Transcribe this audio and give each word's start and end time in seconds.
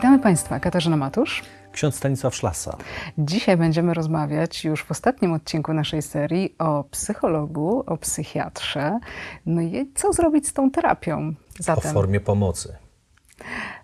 Witamy 0.00 0.18
Państwa, 0.18 0.60
Katarzyna 0.60 0.96
Matusz. 0.96 1.42
Ksiądz 1.72 1.94
Stanisław 1.94 2.34
Szlasa. 2.34 2.76
Dzisiaj 3.18 3.56
będziemy 3.56 3.94
rozmawiać 3.94 4.64
już 4.64 4.82
w 4.84 4.90
ostatnim 4.90 5.32
odcinku 5.32 5.72
naszej 5.72 6.02
serii 6.02 6.54
o 6.58 6.84
psychologu, 6.84 7.84
o 7.86 7.96
psychiatrze. 7.96 8.98
No 9.46 9.60
i 9.60 9.90
co 9.94 10.12
zrobić 10.12 10.48
z 10.48 10.52
tą 10.52 10.70
terapią? 10.70 11.34
Zatem, 11.58 11.90
o 11.90 11.94
formie 11.94 12.20
pomocy. 12.20 12.76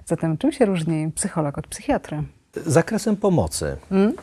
Zatem 0.07 0.39
czym 0.39 0.53
się 0.53 0.67
różni 0.67 1.13
psycholog 1.13 1.59
od 1.59 1.67
psychiatry? 1.67 2.23
Zakresem 2.67 3.17
pomocy. 3.17 3.77
Hmm? 3.89 4.15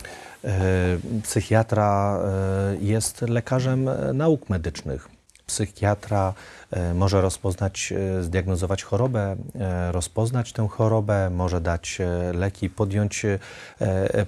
Psychiatra 1.24 2.20
e, 2.20 2.76
jest 2.80 3.22
lekarzem 3.22 3.88
e, 3.90 4.14
nauk 4.14 4.50
medycznych 4.50 5.13
psychiatra 5.54 6.34
e, 6.72 6.94
może 6.94 7.22
rozpoznać, 7.22 7.94
e, 8.20 8.24
zdiagnozować 8.24 8.84
chorobę, 8.84 9.36
e, 9.60 9.92
rozpoznać 9.92 10.54
tę 10.54 10.68
chorobę, 10.68 11.30
może 11.30 11.62
dać 11.62 12.00
leki, 12.34 12.70
podjąć 12.70 13.26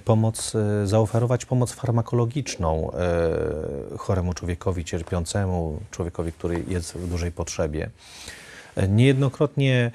pomoc, 0.04 0.52
zaoferować 0.84 1.44
pomoc 1.44 1.72
farmakologiczną 1.72 2.90
choremu 3.98 4.34
człowiekowi 4.34 4.84
cierpiącemu, 4.84 5.80
człowiekowi, 5.90 6.32
który 6.32 6.64
jest 6.68 6.94
w 6.94 7.08
dużej 7.08 7.32
potrzebie. 7.32 7.90
Niejednokrotnie 8.88 9.90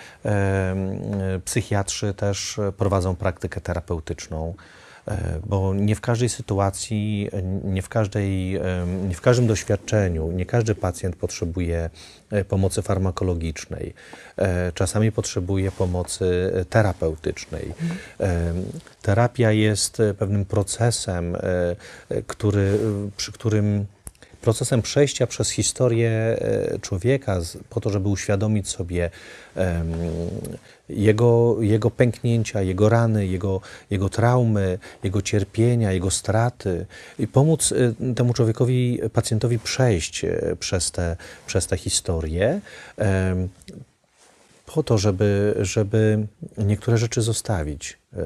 psychiatrzy 1.45 2.13
też 2.13 2.59
prowadzą 2.77 3.15
praktykę 3.15 3.61
terapeutyczną. 3.61 4.53
E, 5.07 5.39
bo 5.45 5.73
nie 5.73 5.95
w 5.95 6.01
każdej 6.01 6.29
sytuacji, 6.29 7.29
nie 7.63 7.81
w, 7.81 7.89
każdej, 7.89 8.59
nie 9.07 9.15
w 9.15 9.21
każdym 9.21 9.47
doświadczeniu, 9.47 10.31
nie 10.31 10.45
każdy 10.45 10.75
pacjent 10.75 11.15
potrzebuje 11.15 11.89
e, 12.31 12.45
pomocy 12.45 12.81
farmakologicznej. 12.81 13.93
E, 14.37 14.71
czasami 14.71 15.11
potrzebuje 15.11 15.71
pomocy 15.71 16.51
terapeutycznej. 16.69 17.73
Terapia 19.01 19.51
jest 19.51 20.01
pewnym 20.17 20.45
procesem, 20.45 21.37
który, 22.27 22.79
przy 23.17 23.31
którym 23.31 23.85
procesem 24.41 24.81
przejścia 24.81 25.27
przez 25.27 25.49
historię 25.49 26.09
e, 26.09 26.79
człowieka, 26.79 27.39
po 27.69 27.81
to, 27.81 27.89
żeby 27.89 28.09
uświadomić 28.09 28.69
sobie 28.69 29.09
jego, 30.89 31.57
jego 31.61 31.91
pęknięcia, 31.91 32.61
jego 32.61 32.89
rany, 32.89 33.27
jego, 33.27 33.61
jego 33.89 34.09
traumy, 34.09 34.79
jego 35.03 35.21
cierpienia, 35.21 35.91
jego 35.91 36.11
straty 36.11 36.85
i 37.19 37.27
pomóc 37.27 37.73
e, 38.01 38.13
temu 38.15 38.33
człowiekowi, 38.33 38.99
pacjentowi 39.13 39.59
przejść 39.59 40.25
e, 40.25 40.55
przez 40.59 40.91
te, 40.91 41.17
przez 41.47 41.67
te 41.67 41.77
historie 41.77 42.61
po 44.73 44.83
to, 44.83 44.97
żeby, 44.97 45.55
żeby 45.61 46.27
niektóre 46.57 46.97
rzeczy 46.97 47.21
zostawić, 47.21 47.97
e, 48.13 48.17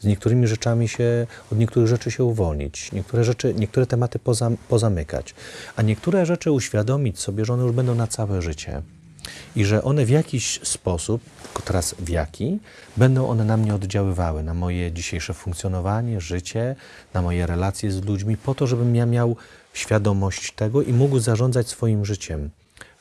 z 0.00 0.04
niektórymi 0.04 0.46
rzeczami 0.46 0.88
się, 0.88 1.26
od 1.52 1.58
niektórych 1.58 1.88
rzeczy 1.88 2.10
się 2.10 2.24
uwolnić, 2.24 2.92
niektóre 2.92 3.24
rzeczy, 3.24 3.54
niektóre 3.54 3.86
tematy 3.86 4.18
poza, 4.18 4.50
pozamykać, 4.68 5.34
a 5.76 5.82
niektóre 5.82 6.26
rzeczy 6.26 6.50
uświadomić 6.50 7.20
sobie, 7.20 7.44
że 7.44 7.52
one 7.52 7.62
już 7.62 7.72
będą 7.72 7.94
na 7.94 8.06
całe 8.06 8.42
życie 8.42 8.82
i 9.56 9.64
że 9.64 9.84
one 9.84 10.04
w 10.04 10.10
jakiś 10.10 10.60
sposób, 10.62 11.22
teraz 11.64 11.94
w 11.98 12.08
jaki, 12.08 12.58
będą 12.96 13.28
one 13.28 13.44
na 13.44 13.56
mnie 13.56 13.74
oddziaływały, 13.74 14.42
na 14.42 14.54
moje 14.54 14.92
dzisiejsze 14.92 15.34
funkcjonowanie, 15.34 16.20
życie, 16.20 16.76
na 17.14 17.22
moje 17.22 17.46
relacje 17.46 17.92
z 17.92 18.04
ludźmi, 18.04 18.36
po 18.36 18.54
to, 18.54 18.66
żebym 18.66 18.96
ja 18.96 19.06
miał 19.06 19.36
świadomość 19.72 20.52
tego 20.52 20.82
i 20.82 20.92
mógł 20.92 21.18
zarządzać 21.18 21.68
swoim 21.68 22.04
życiem 22.04 22.50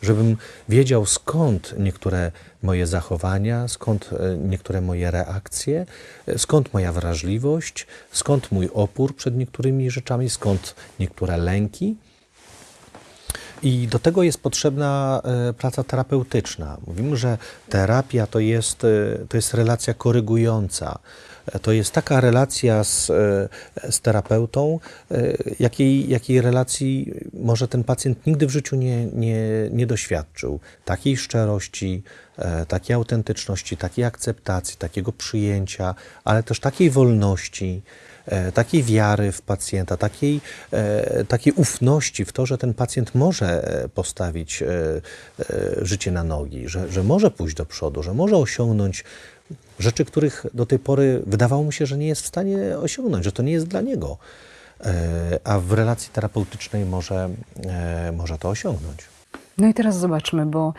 żebym 0.03 0.37
wiedział 0.69 1.05
skąd 1.05 1.73
niektóre 1.79 2.31
moje 2.63 2.87
zachowania, 2.87 3.67
skąd 3.67 4.09
e, 4.13 4.37
niektóre 4.37 4.81
moje 4.81 5.11
reakcje, 5.11 5.85
e, 6.27 6.39
skąd 6.39 6.73
moja 6.73 6.91
wrażliwość, 6.93 7.87
skąd 8.11 8.51
mój 8.51 8.69
opór 8.73 9.15
przed 9.15 9.37
niektórymi 9.37 9.91
rzeczami, 9.91 10.29
skąd 10.29 10.75
niektóre 10.99 11.37
lęki. 11.37 11.95
I 13.63 13.87
do 13.87 13.99
tego 13.99 14.23
jest 14.23 14.41
potrzebna 14.41 15.21
e, 15.23 15.53
praca 15.53 15.83
terapeutyczna. 15.83 16.77
Mówimy, 16.87 17.17
że 17.17 17.37
terapia 17.69 18.27
to 18.27 18.39
jest, 18.39 18.81
to 19.29 19.37
jest 19.37 19.53
relacja 19.53 19.93
korygująca 19.93 20.99
to 21.61 21.71
jest 21.71 21.91
taka 21.91 22.21
relacja 22.21 22.83
z, 22.83 23.09
e, 23.09 23.91
z 23.91 24.01
terapeutą, 24.01 24.79
e, 25.11 25.33
jakiej, 25.59 26.09
jakiej 26.09 26.41
relacji 26.41 27.13
może 27.33 27.67
ten 27.67 27.83
pacjent 27.83 28.27
nigdy 28.27 28.47
w 28.47 28.49
życiu 28.49 28.75
nie, 28.75 29.05
nie, 29.05 29.45
nie 29.71 29.87
doświadczył. 29.87 30.59
Takiej 30.85 31.17
szczerości, 31.17 32.03
e, 32.37 32.65
takiej 32.65 32.95
autentyczności, 32.95 33.77
takiej 33.77 34.05
akceptacji, 34.05 34.77
takiego 34.77 35.11
przyjęcia, 35.11 35.95
ale 36.23 36.43
też 36.43 36.59
takiej 36.59 36.89
wolności 36.89 37.81
takiej 38.53 38.83
wiary 38.83 39.31
w 39.31 39.41
pacjenta, 39.41 39.97
takiej, 39.97 40.41
takiej 41.27 41.53
ufności 41.53 42.25
w 42.25 42.31
to, 42.31 42.45
że 42.45 42.57
ten 42.57 42.73
pacjent 42.73 43.15
może 43.15 43.63
postawić 43.93 44.63
życie 45.81 46.11
na 46.11 46.23
nogi, 46.23 46.69
że, 46.69 46.91
że 46.91 47.03
może 47.03 47.31
pójść 47.31 47.55
do 47.55 47.65
przodu, 47.65 48.03
że 48.03 48.13
może 48.13 48.37
osiągnąć 48.37 49.03
rzeczy, 49.79 50.05
których 50.05 50.45
do 50.53 50.65
tej 50.65 50.79
pory 50.79 51.23
wydawało 51.25 51.63
mu 51.63 51.71
się, 51.71 51.85
że 51.85 51.97
nie 51.97 52.07
jest 52.07 52.21
w 52.21 52.27
stanie 52.27 52.77
osiągnąć, 52.77 53.25
że 53.25 53.31
to 53.31 53.43
nie 53.43 53.51
jest 53.51 53.67
dla 53.67 53.81
niego. 53.81 54.17
E, 54.81 55.39
a 55.43 55.59
w 55.59 55.71
relacji 55.71 56.09
terapeutycznej 56.13 56.85
może, 56.85 57.29
e, 57.65 58.11
może 58.11 58.37
to 58.37 58.49
osiągnąć. 58.49 58.99
No 59.57 59.67
i 59.67 59.73
teraz 59.73 59.97
zobaczmy, 59.97 60.45
bo 60.45 60.73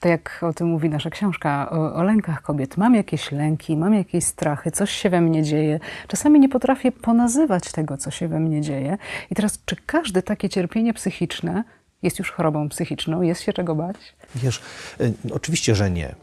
tak 0.00 0.10
jak 0.10 0.40
o 0.42 0.52
tym 0.52 0.66
mówi 0.66 0.90
nasza 0.90 1.10
książka, 1.10 1.70
o, 1.70 1.94
o, 1.94 2.02
lękach 2.02 2.42
kobiet. 2.42 2.76
Mam 2.76 2.94
jakieś 2.94 3.32
lęki, 3.32 3.76
mam 3.76 3.94
jakieś 3.94 4.24
strachy, 4.24 4.70
coś 4.70 4.90
się 4.90 5.10
we 5.10 5.20
mnie 5.20 5.42
dzieje. 5.42 5.80
Czasami 6.08 6.40
nie 6.40 6.48
potrafię 6.48 6.92
ponazywać 6.92 7.72
tego, 7.72 7.96
co 7.96 8.10
się 8.10 8.28
we 8.28 8.40
mnie 8.40 8.60
dzieje. 8.60 8.98
I 9.30 9.34
teraz, 9.34 9.58
czy 9.64 9.76
każde 9.86 10.22
takie 10.22 10.48
cierpienie 10.48 10.94
psychiczne 10.94 11.64
jest 12.02 12.18
już 12.18 12.30
chorobą 12.30 12.68
psychiczną? 12.68 13.22
Jest 13.22 13.40
się 13.40 13.52
czego 13.52 13.74
bać? 13.74 13.96
Wiesz, 14.34 14.62
y, 15.00 15.12
oczywiście, 15.32 15.74
że 15.74 15.90
nie. 15.90 16.14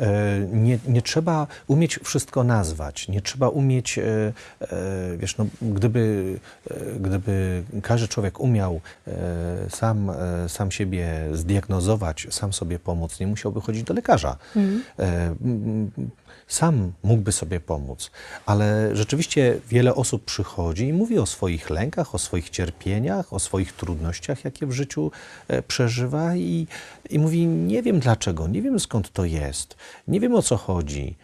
E, 0.00 0.40
nie, 0.52 0.78
nie 0.88 1.02
trzeba 1.02 1.46
umieć 1.66 1.98
wszystko 2.04 2.44
nazwać, 2.44 3.08
nie 3.08 3.22
trzeba 3.22 3.48
umieć, 3.48 3.98
e, 3.98 4.02
e, 4.60 5.16
wiesz, 5.16 5.36
no, 5.38 5.46
gdyby, 5.62 6.34
gdyby 7.00 7.62
każdy 7.82 8.08
człowiek 8.08 8.40
umiał 8.40 8.80
sam, 9.68 10.12
sam 10.48 10.70
siebie 10.70 11.08
zdiagnozować, 11.32 12.26
sam 12.30 12.52
sobie 12.52 12.78
pomóc, 12.78 13.20
nie 13.20 13.26
musiałby 13.26 13.60
chodzić 13.60 13.82
do 13.82 13.94
lekarza. 13.94 14.36
Mhm 14.56 15.90
sam 16.48 16.92
mógłby 17.02 17.32
sobie 17.32 17.60
pomóc. 17.60 18.10
Ale 18.46 18.96
rzeczywiście 18.96 19.60
wiele 19.68 19.94
osób 19.94 20.24
przychodzi 20.24 20.88
i 20.88 20.92
mówi 20.92 21.18
o 21.18 21.26
swoich 21.26 21.70
lękach, 21.70 22.14
o 22.14 22.18
swoich 22.18 22.50
cierpieniach, 22.50 23.32
o 23.32 23.38
swoich 23.38 23.72
trudnościach, 23.72 24.44
jakie 24.44 24.66
w 24.66 24.72
życiu 24.72 25.10
e, 25.48 25.62
przeżywa 25.62 26.36
i, 26.36 26.66
i 27.10 27.18
mówi: 27.18 27.46
Nie 27.46 27.82
wiem 27.82 28.00
dlaczego, 28.00 28.48
nie 28.48 28.62
wiem 28.62 28.80
skąd 28.80 29.12
to 29.12 29.24
jest, 29.24 29.76
nie 30.08 30.20
wiem 30.20 30.34
o 30.34 30.42
co 30.42 30.56
chodzi. 30.56 31.16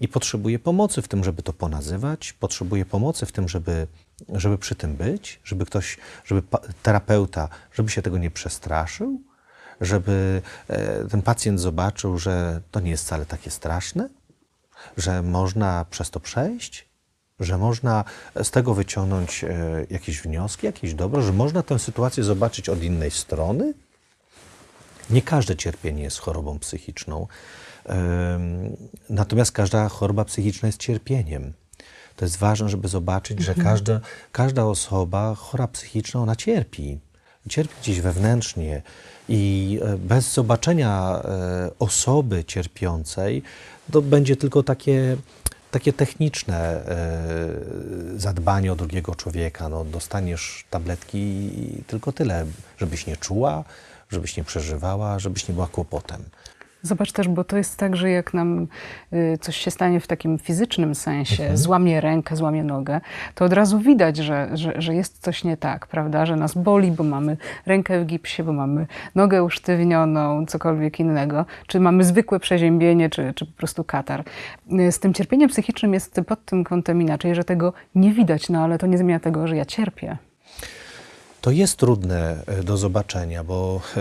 I 0.00 0.08
potrzebuje 0.08 0.58
pomocy 0.58 1.02
w 1.02 1.08
tym, 1.08 1.24
żeby 1.24 1.42
to 1.42 1.52
ponazywać, 1.52 2.32
potrzebuje 2.32 2.84
pomocy 2.84 3.26
w 3.26 3.32
tym, 3.32 3.48
żeby, 3.48 3.86
żeby 4.28 4.58
przy 4.58 4.74
tym 4.74 4.96
być, 4.96 5.40
żeby 5.44 5.66
ktoś, 5.66 5.98
żeby 6.24 6.42
terapeuta, 6.82 7.48
żeby 7.72 7.90
się 7.90 8.02
tego 8.02 8.18
nie 8.18 8.30
przestraszył 8.30 9.20
żeby 9.80 10.42
e, 10.68 11.08
ten 11.08 11.22
pacjent 11.22 11.60
zobaczył, 11.60 12.18
że 12.18 12.60
to 12.70 12.80
nie 12.80 12.90
jest 12.90 13.04
wcale 13.04 13.26
takie 13.26 13.50
straszne, 13.50 14.08
że 14.96 15.22
można 15.22 15.86
przez 15.90 16.10
to 16.10 16.20
przejść, 16.20 16.88
że 17.40 17.58
można 17.58 18.04
z 18.42 18.50
tego 18.50 18.74
wyciągnąć 18.74 19.44
e, 19.44 19.86
jakieś 19.90 20.20
wnioski, 20.20 20.66
jakieś 20.66 20.94
dobro, 20.94 21.22
że 21.22 21.32
można 21.32 21.62
tę 21.62 21.78
sytuację 21.78 22.24
zobaczyć 22.24 22.68
od 22.68 22.82
innej 22.82 23.10
strony. 23.10 23.74
Nie 25.10 25.22
każde 25.22 25.56
cierpienie 25.56 26.02
jest 26.02 26.18
chorobą 26.18 26.58
psychiczną, 26.58 27.26
natomiast 29.10 29.52
każda 29.52 29.88
choroba 29.88 30.24
psychiczna 30.24 30.66
jest 30.66 30.78
cierpieniem. 30.78 31.52
To 32.16 32.24
jest 32.24 32.36
ważne, 32.36 32.68
żeby 32.68 32.88
zobaczyć, 32.88 33.40
że 33.40 33.52
mhm. 33.52 33.68
każda, 33.68 34.00
każda 34.32 34.64
osoba 34.64 35.34
chora 35.34 35.68
psychiczna, 35.68 36.20
ona 36.20 36.36
cierpi. 36.36 36.98
Cierpi 37.48 37.74
gdzieś 37.82 38.00
wewnętrznie, 38.00 38.82
i 39.28 39.78
e, 39.82 39.98
bez 39.98 40.32
zobaczenia 40.32 41.22
e, 41.24 41.70
osoby 41.78 42.44
cierpiącej, 42.44 43.42
to 43.92 44.02
będzie 44.02 44.36
tylko 44.36 44.62
takie, 44.62 45.16
takie 45.70 45.92
techniczne 45.92 46.56
e, 46.56 48.18
zadbanie 48.20 48.72
o 48.72 48.76
drugiego 48.76 49.14
człowieka. 49.14 49.68
No, 49.68 49.84
dostaniesz 49.84 50.64
tabletki 50.70 51.18
i 51.18 51.82
tylko 51.86 52.12
tyle, 52.12 52.46
żebyś 52.78 53.06
nie 53.06 53.16
czuła, 53.16 53.64
żebyś 54.10 54.36
nie 54.36 54.44
przeżywała, 54.44 55.18
żebyś 55.18 55.48
nie 55.48 55.54
była 55.54 55.66
kłopotem. 55.66 56.24
Zobacz 56.84 57.12
też, 57.12 57.28
bo 57.28 57.44
to 57.44 57.56
jest 57.56 57.76
tak, 57.76 57.96
że 57.96 58.10
jak 58.10 58.34
nam 58.34 58.66
y, 59.12 59.38
coś 59.40 59.56
się 59.56 59.70
stanie 59.70 60.00
w 60.00 60.06
takim 60.06 60.38
fizycznym 60.38 60.94
sensie, 60.94 61.42
Mhm. 61.42 61.56
złamie 61.58 62.00
rękę, 62.00 62.36
złamie 62.36 62.64
nogę, 62.64 63.00
to 63.34 63.44
od 63.44 63.52
razu 63.52 63.78
widać, 63.78 64.16
że, 64.16 64.48
że, 64.54 64.72
że 64.82 64.94
jest 64.94 65.22
coś 65.22 65.44
nie 65.44 65.56
tak, 65.56 65.86
prawda? 65.86 66.26
Że 66.26 66.36
nas 66.36 66.54
boli, 66.54 66.90
bo 66.92 67.04
mamy 67.04 67.36
rękę 67.66 68.00
w 68.00 68.06
gipsie, 68.06 68.42
bo 68.42 68.52
mamy 68.52 68.86
nogę 69.14 69.42
usztywnioną, 69.44 70.46
cokolwiek 70.46 71.00
innego, 71.00 71.44
czy 71.66 71.80
mamy 71.80 72.04
zwykłe 72.04 72.40
przeziębienie, 72.40 73.10
czy, 73.10 73.32
czy 73.34 73.46
po 73.46 73.52
prostu 73.52 73.84
katar. 73.84 74.24
Y, 74.72 74.92
Z 74.92 74.98
tym 75.00 75.14
cierpieniem 75.14 75.48
psychicznym 75.48 75.94
jest 75.94 76.20
pod 76.26 76.44
tym 76.44 76.64
kątem 76.64 77.02
inaczej, 77.02 77.34
że 77.34 77.44
tego 77.44 77.72
nie 77.94 78.12
widać, 78.12 78.48
no 78.48 78.64
ale 78.64 78.78
to 78.78 78.86
nie 78.86 78.98
zmienia 78.98 79.20
tego, 79.20 79.46
że 79.48 79.56
ja 79.56 79.64
cierpię. 79.64 80.16
To 81.40 81.50
jest 81.50 81.76
trudne 81.76 82.36
e, 82.46 82.62
do 82.62 82.76
zobaczenia, 82.76 83.44
bo 83.44 83.80
e, 83.96 84.00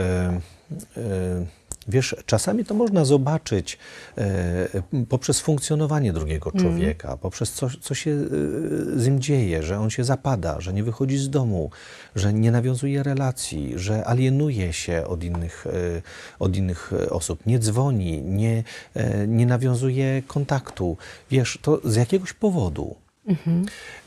e, 0.97 1.45
wiesz, 1.87 2.15
czasami 2.25 2.65
to 2.65 2.73
można 2.73 3.05
zobaczyć 3.05 3.77
e, 4.17 4.81
poprzez 5.09 5.39
funkcjonowanie 5.39 6.13
drugiego 6.13 6.51
człowieka, 6.51 7.17
poprzez 7.17 7.51
coś, 7.51 7.77
co 7.81 7.95
się 7.95 8.11
e, 8.11 8.99
z 8.99 9.07
nim 9.07 9.19
dzieje, 9.21 9.63
że 9.63 9.79
on 9.79 9.89
się 9.89 10.03
zapada, 10.03 10.61
że 10.61 10.73
nie 10.73 10.83
wychodzi 10.83 11.17
z 11.17 11.29
domu, 11.29 11.69
że 12.15 12.33
nie 12.33 12.51
nawiązuje 12.51 13.03
relacji, 13.03 13.73
że 13.75 14.07
alienuje 14.07 14.73
się 14.73 15.05
od 15.07 15.23
innych, 15.23 15.67
e, 15.67 16.01
od 16.39 16.55
innych 16.55 16.93
e, 16.93 17.09
osób, 17.09 17.45
nie 17.45 17.59
dzwoni, 17.59 18.21
nie, 18.21 18.63
e, 18.93 19.27
nie 19.27 19.45
nawiązuje 19.45 20.21
kontaktu. 20.27 20.97
Wiesz, 21.31 21.59
to 21.61 21.81
z 21.83 21.95
jakiegoś 21.95 22.33
powodu. 22.33 23.02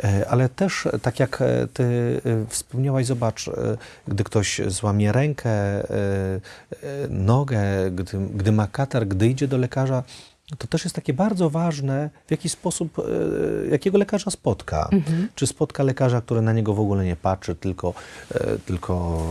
E, 0.05 0.29
Ale 0.29 0.49
też, 0.49 0.87
e, 0.87 0.99
tak 0.99 1.21
jak 1.21 1.43
e, 1.43 1.69
ty 1.73 2.21
wspomniałaś, 2.49 3.07
zobacz, 3.07 3.51
gdy 4.09 4.25
ktoś 4.25 4.61
złamie 4.67 5.13
rękę, 5.13 5.53
nogę, 7.11 7.61
gdy, 7.91 8.19
gdy 8.19 8.53
ma 8.53 8.67
katar, 8.67 9.07
gdy 9.07 9.29
idzie 9.29 9.49
do 9.49 9.59
lekarza, 9.59 10.03
to 10.59 10.67
też 10.67 10.85
jest 10.85 10.97
takie 10.97 11.13
bardzo 11.13 11.51
ważne, 11.51 12.11
w 12.27 12.31
jaki 12.31 12.49
sposób, 12.49 12.99
e, 12.99 13.03
jakiego 13.71 13.99
lekarza 13.99 14.31
spotka. 14.31 14.89
Czy 15.35 15.47
spotka 15.47 15.83
lekarza, 15.83 16.21
który 16.21 16.43
na 16.43 16.53
niego 16.53 16.75
w 16.75 16.81
ogóle 16.81 17.05
nie 17.05 17.17
patrzy, 17.17 17.55
tylko, 17.55 17.95
e, 18.35 18.59
tylko 18.59 19.23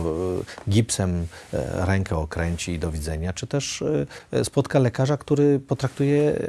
e, 0.66 0.70
gipsem 0.70 1.26
rękę 1.72 2.16
okręci 2.16 2.72
i 2.72 2.78
do 2.78 2.92
widzenia, 2.92 3.32
czy 3.32 3.46
też 3.46 3.84
spotka 4.44 4.78
lekarza, 4.78 5.16
który 5.16 5.60
potraktuje 5.60 6.40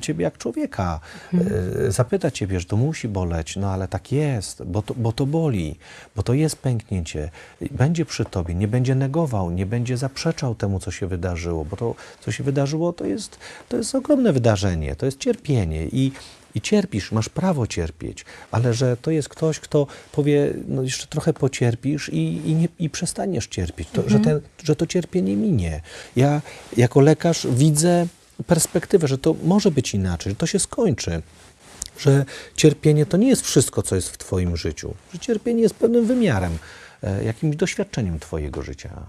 ciebie 0.00 0.24
jak 0.24 0.38
człowieka. 0.38 1.00
E, 1.34 1.90
Zapyta 1.92 2.30
ciebie, 2.30 2.60
że 2.60 2.66
to 2.66 2.76
musi 2.76 3.08
boleć, 3.08 3.56
no 3.56 3.70
ale 3.70 3.88
tak 3.88 4.12
jest, 4.12 4.62
bo 4.64 4.82
to, 4.82 4.94
bo 4.94 5.12
to 5.12 5.26
boli, 5.26 5.78
bo 6.16 6.22
to 6.22 6.34
jest 6.34 6.56
pęknięcie. 6.56 7.30
Będzie 7.70 8.04
przy 8.04 8.24
tobie, 8.24 8.54
nie 8.54 8.68
będzie 8.68 8.94
negował, 8.94 9.50
nie 9.50 9.66
będzie 9.66 9.96
zaprzeczał 9.96 10.54
temu, 10.54 10.80
co 10.80 10.90
się 10.90 11.06
wydarzyło, 11.06 11.64
bo 11.64 11.76
to, 11.76 11.94
co 12.20 12.32
się 12.32 12.44
wydarzyło, 12.44 12.92
to 12.92 13.04
jest, 13.04 13.38
to 13.68 13.76
jest 13.76 13.93
ogromne 13.98 14.32
wydarzenie, 14.32 14.96
to 14.96 15.06
jest 15.06 15.18
cierpienie 15.18 15.86
i 15.86 16.12
i 16.54 16.60
cierpisz, 16.60 17.12
masz 17.12 17.28
prawo 17.28 17.66
cierpieć, 17.66 18.24
ale 18.50 18.74
że 18.74 18.96
to 18.96 19.10
jest 19.10 19.28
ktoś, 19.28 19.60
kto 19.60 19.86
powie, 20.12 20.54
no 20.68 20.82
jeszcze 20.82 21.06
trochę 21.06 21.32
pocierpisz 21.32 22.08
i, 22.08 22.50
i, 22.50 22.54
nie, 22.54 22.68
i 22.78 22.90
przestaniesz 22.90 23.46
cierpieć, 23.46 23.88
to, 23.92 24.08
że, 24.08 24.20
ten, 24.20 24.40
że 24.64 24.76
to 24.76 24.86
cierpienie 24.86 25.36
minie. 25.36 25.80
Ja 26.16 26.42
jako 26.76 27.00
lekarz 27.00 27.46
widzę 27.50 28.06
perspektywę, 28.46 29.08
że 29.08 29.18
to 29.18 29.34
może 29.44 29.70
być 29.70 29.94
inaczej, 29.94 30.32
że 30.32 30.36
to 30.36 30.46
się 30.46 30.58
skończy. 30.58 31.22
Że 31.98 32.24
cierpienie 32.56 33.06
to 33.06 33.16
nie 33.16 33.28
jest 33.28 33.42
wszystko, 33.42 33.82
co 33.82 33.94
jest 33.94 34.08
w 34.08 34.18
Twoim 34.18 34.56
życiu. 34.56 34.94
Że 35.12 35.18
cierpienie 35.18 35.62
jest 35.62 35.74
pewnym 35.74 36.06
wymiarem, 36.06 36.58
e, 37.02 37.24
jakimś 37.24 37.56
doświadczeniem 37.56 38.18
Twojego 38.18 38.62
życia. 38.62 39.06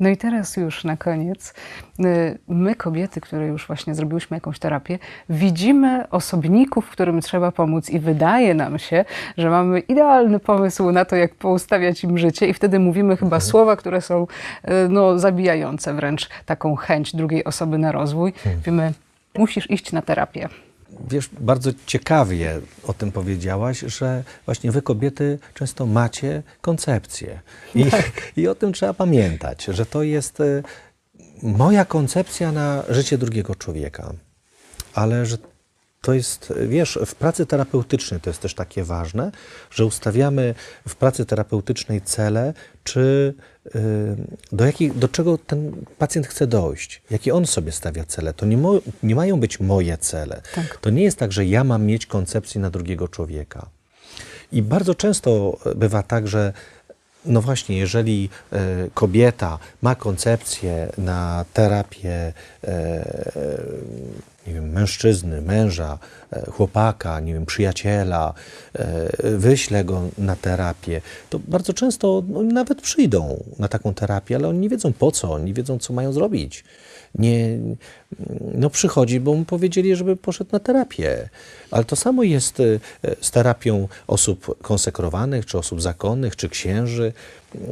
No 0.00 0.08
i 0.08 0.16
teraz 0.16 0.56
już 0.56 0.84
na 0.84 0.96
koniec, 0.96 1.54
y, 2.00 2.38
my 2.48 2.74
kobiety, 2.74 3.20
które 3.20 3.46
już 3.46 3.66
właśnie 3.66 3.94
zrobiłyśmy 3.94 4.36
jakąś 4.36 4.58
terapię, 4.58 4.98
widzimy 5.28 6.10
osobników, 6.10 6.90
którym 6.90 7.20
trzeba 7.20 7.52
pomóc 7.52 7.90
i 7.90 7.98
wydaje 7.98 8.54
nam 8.54 8.78
się, 8.78 9.04
że 9.38 9.50
mamy 9.50 9.80
idealny 9.80 10.38
pomysł 10.40 10.92
na 10.92 11.04
to, 11.04 11.16
jak 11.16 11.34
poustawiać 11.34 12.04
im 12.04 12.18
życie 12.18 12.48
i 12.48 12.54
wtedy 12.54 12.78
mówimy 12.78 13.16
chyba 13.16 13.40
słowa, 13.40 13.76
które 13.76 14.00
są 14.00 14.26
y, 14.64 14.88
no, 14.88 15.18
zabijające 15.18 15.94
wręcz 15.94 16.28
taką 16.46 16.76
chęć 16.76 17.16
drugiej 17.16 17.44
osoby 17.44 17.78
na 17.78 17.92
rozwój. 17.92 18.32
Wiemy, 18.64 18.92
musisz 19.38 19.70
iść 19.70 19.92
na 19.92 20.02
terapię. 20.02 20.48
Wiesz, 21.10 21.30
bardzo 21.40 21.70
ciekawie 21.86 22.60
o 22.84 22.92
tym 22.92 23.12
powiedziałaś, 23.12 23.80
że 23.80 24.24
właśnie 24.44 24.70
wy 24.72 24.82
kobiety 24.82 25.38
często 25.54 25.86
macie 25.86 26.42
koncepcję. 26.60 27.40
I, 27.74 27.84
I 28.36 28.48
o 28.48 28.54
tym 28.54 28.72
trzeba 28.72 28.94
pamiętać, 28.94 29.64
że 29.64 29.86
to 29.86 30.02
jest 30.02 30.40
e, 30.40 30.62
moja 31.42 31.84
koncepcja 31.84 32.52
na 32.52 32.82
życie 32.88 33.18
drugiego 33.18 33.54
człowieka. 33.54 34.12
Ale 34.94 35.26
że 35.26 35.38
to 36.00 36.12
jest, 36.14 36.52
wiesz, 36.66 36.98
w 37.06 37.14
pracy 37.14 37.46
terapeutycznej 37.46 38.20
to 38.20 38.30
jest 38.30 38.40
też 38.40 38.54
takie 38.54 38.84
ważne, 38.84 39.32
że 39.70 39.84
ustawiamy 39.84 40.54
w 40.88 40.96
pracy 40.96 41.26
terapeutycznej 41.26 42.00
cele, 42.00 42.54
czy 42.84 43.34
y, 43.66 43.70
do, 44.52 44.66
jakich, 44.66 44.98
do 44.98 45.08
czego 45.08 45.38
ten 45.38 45.84
pacjent 45.98 46.26
chce 46.26 46.46
dojść, 46.46 47.02
jakie 47.10 47.34
on 47.34 47.46
sobie 47.46 47.72
stawia 47.72 48.04
cele. 48.04 48.34
To 48.34 48.46
nie, 48.46 48.56
mo, 48.56 48.80
nie 49.02 49.14
mają 49.14 49.40
być 49.40 49.60
moje 49.60 49.98
cele. 49.98 50.42
Tak. 50.54 50.76
To 50.76 50.90
nie 50.90 51.02
jest 51.02 51.18
tak, 51.18 51.32
że 51.32 51.46
ja 51.46 51.64
mam 51.64 51.84
mieć 51.84 52.06
koncepcję 52.06 52.60
na 52.60 52.70
drugiego 52.70 53.08
człowieka. 53.08 53.68
I 54.52 54.62
bardzo 54.62 54.94
często 54.94 55.58
bywa 55.76 56.02
tak, 56.02 56.28
że 56.28 56.52
no 57.28 57.40
właśnie, 57.40 57.78
jeżeli 57.78 58.28
e, 58.52 58.58
kobieta 58.94 59.58
ma 59.82 59.94
koncepcję 59.94 60.92
na 60.98 61.44
terapię 61.52 62.32
e, 62.64 63.04
nie 64.46 64.54
wiem, 64.54 64.70
mężczyzny, 64.70 65.42
męża, 65.42 65.98
e, 66.32 66.50
chłopaka, 66.50 67.20
nie 67.20 67.34
wiem, 67.34 67.46
przyjaciela, 67.46 68.34
wyśle 69.22 69.84
go 69.84 70.02
na 70.18 70.36
terapię, 70.36 71.00
to 71.30 71.38
bardzo 71.38 71.72
często 71.72 72.22
no, 72.28 72.38
oni 72.38 72.52
nawet 72.52 72.82
przyjdą 72.82 73.44
na 73.58 73.68
taką 73.68 73.94
terapię, 73.94 74.36
ale 74.36 74.48
oni 74.48 74.58
nie 74.58 74.68
wiedzą 74.68 74.92
po 74.92 75.10
co, 75.10 75.32
oni 75.32 75.44
nie 75.44 75.54
wiedzą, 75.54 75.78
co 75.78 75.92
mają 75.92 76.12
zrobić. 76.12 76.64
Nie, 77.14 77.58
no 78.54 78.70
przychodzi, 78.70 79.20
bo 79.20 79.34
mu 79.34 79.44
powiedzieli, 79.44 79.96
żeby 79.96 80.16
poszedł 80.16 80.50
na 80.52 80.58
terapię. 80.58 81.28
Ale 81.70 81.84
to 81.84 81.96
samo 81.96 82.22
jest 82.22 82.60
e, 82.60 82.64
z 83.20 83.30
terapią 83.30 83.88
osób 84.06 84.62
konsekrowanych, 84.62 85.46
czy 85.46 85.58
osób 85.58 85.82
zakonnych, 85.82 86.36
czy 86.36 86.48
księży. 86.48 87.12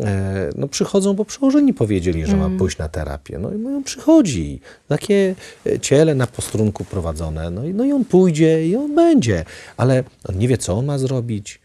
E, 0.04 0.50
No 0.56 0.68
przychodzą, 0.68 1.14
bo 1.14 1.24
przełożeni 1.24 1.74
powiedzieli, 1.74 2.26
że 2.26 2.36
ma 2.36 2.50
pójść 2.58 2.78
na 2.78 2.88
terapię. 2.88 3.38
No 3.38 3.52
i 3.52 3.66
on 3.66 3.84
przychodzi. 3.84 4.60
Takie 4.88 5.34
e, 5.66 5.78
ciele 5.80 6.14
na 6.14 6.26
postrunku 6.26 6.84
prowadzone. 6.84 7.50
No 7.50 7.64
i, 7.64 7.74
no 7.74 7.84
i 7.84 7.92
on 7.92 8.04
pójdzie 8.04 8.68
i 8.68 8.76
on 8.76 8.94
będzie. 8.94 9.44
Ale 9.76 10.04
on 10.28 10.38
nie 10.38 10.48
wie, 10.48 10.58
co 10.58 10.74
on 10.74 10.84
ma 10.86 10.98
zrobić. 10.98 11.60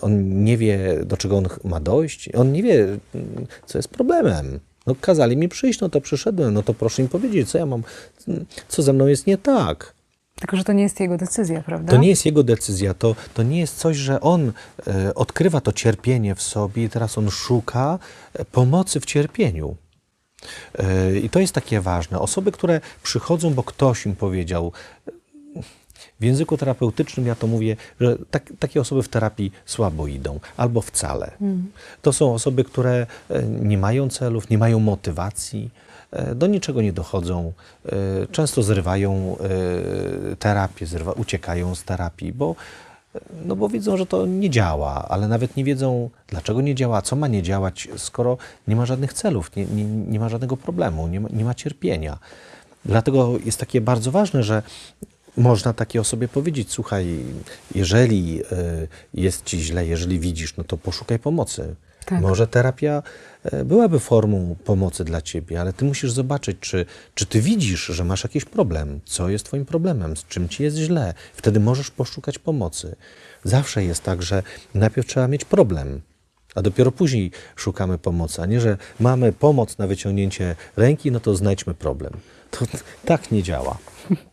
On 0.00 0.44
nie 0.44 0.56
wie, 0.56 0.78
do 1.04 1.16
czego 1.16 1.36
on 1.36 1.48
ma 1.64 1.80
dojść. 1.80 2.28
On 2.34 2.52
nie 2.52 2.62
wie, 2.62 2.84
mm, 3.14 3.46
co 3.66 3.78
jest 3.78 3.88
problemem. 3.88 4.60
No 4.86 4.94
kazali 5.00 5.36
mi 5.36 5.48
przyjść, 5.48 5.80
no 5.80 5.88
to 5.88 6.00
przyszedłem. 6.00 6.54
No 6.54 6.62
to 6.62 6.74
proszę 6.74 7.02
mi 7.02 7.08
powiedzieć, 7.08 7.50
co 7.50 7.58
ja 7.58 7.66
mam, 7.66 7.82
co 8.68 8.82
ze 8.82 8.92
mną 8.92 9.06
jest 9.06 9.26
nie 9.26 9.38
tak. 9.38 9.94
Tylko, 10.34 10.56
że 10.56 10.64
to 10.64 10.72
nie 10.72 10.82
jest 10.82 11.00
jego 11.00 11.16
decyzja, 11.16 11.62
prawda? 11.62 11.92
To 11.92 11.98
nie 11.98 12.08
jest 12.08 12.26
jego 12.26 12.42
decyzja, 12.42 12.94
to, 12.94 13.16
to 13.34 13.42
nie 13.42 13.60
jest 13.60 13.76
coś, 13.76 13.96
że 13.96 14.20
on 14.20 14.52
e, 14.86 15.14
odkrywa 15.14 15.60
to 15.60 15.72
cierpienie 15.72 16.34
w 16.34 16.42
sobie 16.42 16.84
i 16.84 16.88
teraz 16.88 17.18
on 17.18 17.30
szuka 17.30 17.98
e, 18.34 18.44
pomocy 18.44 19.00
w 19.00 19.06
cierpieniu. 19.06 19.76
E, 20.78 21.16
I 21.16 21.30
to 21.30 21.40
jest 21.40 21.54
takie 21.54 21.80
ważne. 21.80 22.18
Osoby, 22.18 22.52
które 22.52 22.80
przychodzą, 23.02 23.54
bo 23.54 23.62
ktoś 23.62 24.06
im 24.06 24.16
powiedział, 24.16 24.72
w 26.20 26.24
języku 26.24 26.56
terapeutycznym 26.56 27.26
ja 27.26 27.34
to 27.34 27.46
mówię, 27.46 27.76
że 28.00 28.16
tak, 28.30 28.52
takie 28.58 28.80
osoby 28.80 29.02
w 29.02 29.08
terapii 29.08 29.52
słabo 29.66 30.06
idą, 30.06 30.40
albo 30.56 30.80
wcale. 30.80 31.30
To 32.02 32.12
są 32.12 32.34
osoby, 32.34 32.64
które 32.64 33.06
e, 33.30 33.42
nie 33.42 33.78
mają 33.78 34.08
celów, 34.08 34.50
nie 34.50 34.58
mają 34.58 34.78
motywacji, 34.78 35.70
e, 36.10 36.34
do 36.34 36.46
niczego 36.46 36.82
nie 36.82 36.92
dochodzą, 36.92 37.52
e, 37.86 37.92
często 38.26 38.62
zrywają 38.62 39.36
terapię, 40.38 40.86
zrywa, 40.86 41.12
uciekają 41.12 41.74
z 41.74 41.84
terapii, 41.84 42.32
bo, 42.32 42.54
no 43.44 43.56
bo 43.56 43.68
widzą, 43.68 43.96
że 43.96 44.06
to 44.06 44.26
nie 44.26 44.50
działa, 44.50 45.08
ale 45.08 45.28
nawet 45.28 45.56
nie 45.56 45.64
wiedzą, 45.64 46.10
dlaczego 46.26 46.60
nie 46.60 46.74
działa, 46.74 47.02
co 47.02 47.16
ma 47.16 47.28
nie 47.28 47.42
działać, 47.42 47.88
skoro 47.96 48.38
nie 48.68 48.76
ma 48.76 48.86
żadnych 48.86 49.12
celów, 49.12 49.56
nie, 49.56 49.64
nie, 49.64 49.84
nie 49.84 50.20
ma 50.20 50.28
żadnego 50.28 50.56
problemu, 50.56 51.08
nie 51.08 51.20
ma, 51.20 51.28
nie 51.32 51.44
ma 51.44 51.54
cierpienia. 51.54 52.18
Dlatego 52.84 53.38
jest 53.44 53.60
takie 53.60 53.80
bardzo 53.80 54.10
ważne, 54.10 54.42
że 54.42 54.62
można 55.36 55.72
takiej 55.72 56.00
osobie 56.00 56.28
powiedzieć, 56.28 56.72
słuchaj, 56.72 57.18
jeżeli 57.74 58.42
y, 58.42 58.88
jest 59.14 59.44
ci 59.44 59.60
źle, 59.60 59.86
jeżeli 59.86 60.20
widzisz, 60.20 60.56
no 60.56 60.64
to 60.64 60.76
poszukaj 60.76 61.18
pomocy. 61.18 61.74
Tak. 62.04 62.20
Może 62.20 62.46
terapia 62.46 63.02
y, 63.52 63.64
byłaby 63.64 63.98
formą 64.00 64.56
pomocy 64.64 65.04
dla 65.04 65.22
ciebie, 65.22 65.60
ale 65.60 65.72
ty 65.72 65.84
musisz 65.84 66.12
zobaczyć, 66.12 66.56
czy, 66.60 66.86
czy 67.14 67.26
ty 67.26 67.40
widzisz, 67.40 67.86
że 67.86 68.04
masz 68.04 68.24
jakiś 68.24 68.44
problem, 68.44 69.00
co 69.04 69.28
jest 69.28 69.44
twoim 69.44 69.64
problemem, 69.64 70.16
z 70.16 70.24
czym 70.24 70.48
ci 70.48 70.62
jest 70.62 70.76
źle. 70.76 71.14
Wtedy 71.34 71.60
możesz 71.60 71.90
poszukać 71.90 72.38
pomocy. 72.38 72.96
Zawsze 73.44 73.84
jest 73.84 74.02
tak, 74.02 74.22
że 74.22 74.42
najpierw 74.74 75.08
trzeba 75.08 75.28
mieć 75.28 75.44
problem. 75.44 76.00
A 76.54 76.62
dopiero 76.62 76.92
później 76.92 77.30
szukamy 77.56 77.98
pomocy, 77.98 78.42
a 78.42 78.46
nie, 78.46 78.60
że 78.60 78.76
mamy 79.00 79.32
pomoc 79.32 79.78
na 79.78 79.86
wyciągnięcie 79.86 80.56
ręki, 80.76 81.12
no 81.12 81.20
to 81.20 81.34
znajdźmy 81.34 81.74
problem. 81.74 82.12
To 82.50 82.66
tak 83.04 83.30
nie 83.30 83.42
działa. 83.42 83.78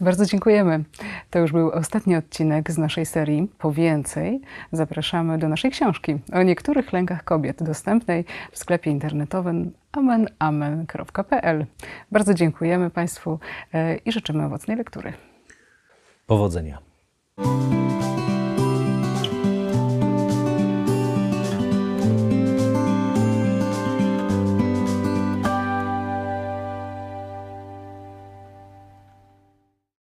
Bardzo 0.00 0.26
dziękujemy. 0.26 0.84
To 1.30 1.38
już 1.38 1.52
był 1.52 1.70
ostatni 1.70 2.16
odcinek 2.16 2.70
z 2.70 2.78
naszej 2.78 3.06
serii. 3.06 3.48
Po 3.58 3.72
więcej 3.72 4.40
zapraszamy 4.72 5.38
do 5.38 5.48
naszej 5.48 5.70
książki 5.70 6.18
o 6.32 6.42
niektórych 6.42 6.92
lękach 6.92 7.24
kobiet, 7.24 7.62
dostępnej 7.62 8.24
w 8.52 8.58
sklepie 8.58 8.90
internetowym 8.90 9.72
amenamen.pl. 9.92 11.66
Bardzo 12.12 12.34
dziękujemy 12.34 12.90
Państwu 12.90 13.38
e, 13.72 13.96
i 13.96 14.12
życzymy 14.12 14.44
owocnej 14.44 14.76
lektury. 14.76 15.12
Powodzenia. 16.26 16.78